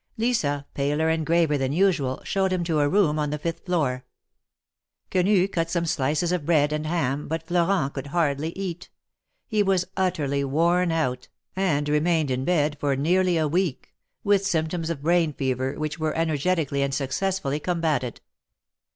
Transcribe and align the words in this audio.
Lisa, 0.17 0.65
paler 0.73 1.09
and 1.09 1.23
graver 1.27 1.59
than 1.59 1.71
usual, 1.73 2.21
showed 2.23 2.51
him 2.51 2.63
to 2.63 2.79
a 2.79 2.89
room 2.89 3.19
on 3.19 3.29
the 3.29 3.37
fifth 3.37 3.67
floor. 3.67 4.03
Quenu 5.11 5.47
cut 5.47 5.69
some 5.69 5.85
slices 5.85 6.31
of 6.31 6.43
bread 6.43 6.73
and 6.73 6.87
ham, 6.87 7.27
but 7.27 7.43
Florent 7.45 7.93
could 7.93 8.07
hardly 8.07 8.49
eat; 8.57 8.89
he 9.45 9.61
was 9.61 9.85
utterly 9.95 10.43
worn 10.43 10.91
out, 10.91 11.27
and 11.55 11.87
IS 11.87 11.91
THE 11.91 11.91
MAEKETS 11.91 11.91
OF 11.91 11.93
PAEIS. 11.93 11.93
remained 11.93 12.31
in 12.31 12.45
bed 12.45 12.77
for 12.79 12.95
nearly 12.95 13.37
a 13.37 13.47
week, 13.47 13.93
with 14.23 14.43
symptoms 14.43 14.89
of 14.89 15.03
brain 15.03 15.33
J 15.33 15.37
fever, 15.37 15.73
which 15.77 15.99
were 15.99 16.17
energetically 16.17 16.81
and 16.81 16.95
successfully 16.95 17.59
combated. 17.59 18.21